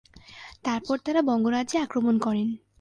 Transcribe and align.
তারপর 0.63 0.95
তাঁরা 1.05 1.21
বঙ্গ 1.29 1.45
রাজ্য 1.47 1.73
আক্রমণ 1.77 2.15
করেন। 2.25 2.47